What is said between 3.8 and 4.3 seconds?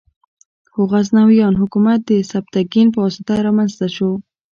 شو.